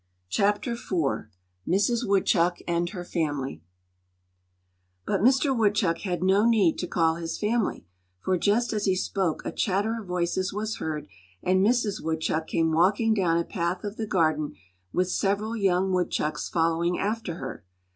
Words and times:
Chapter 0.29 0.71
IV 0.71 1.27
Mrs. 1.67 2.07
Woodchuck 2.07 2.57
and 2.67 2.89
Her 2.89 3.03
Family 3.05 3.61
BUT 5.05 5.21
Mister 5.21 5.53
Woodchuck 5.53 5.99
had 5.99 6.23
no 6.23 6.43
need 6.43 6.79
to 6.79 6.87
call 6.87 7.17
his 7.17 7.37
family, 7.37 7.85
for 8.19 8.35
just 8.35 8.73
as 8.73 8.85
he 8.85 8.95
spoke 8.95 9.45
a 9.45 9.51
chatter 9.51 9.99
of 10.01 10.07
voices 10.07 10.51
was 10.51 10.77
heard 10.77 11.07
and 11.43 11.63
Mrs. 11.63 12.01
Woodchuck 12.03 12.47
came 12.47 12.71
walking 12.71 13.13
down 13.13 13.37
a 13.37 13.43
path 13.45 13.83
of 13.83 13.97
the 13.97 14.07
garden 14.07 14.55
with 14.91 15.11
several 15.11 15.55
young 15.55 15.91
woodchucks 15.93 16.49
following 16.49 16.97
after 16.97 17.35
her. 17.35 17.63